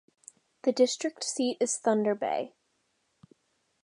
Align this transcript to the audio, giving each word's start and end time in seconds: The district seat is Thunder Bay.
The 0.63 0.71
district 0.71 1.23
seat 1.23 1.57
is 1.59 1.77
Thunder 1.77 2.15
Bay. 2.15 2.55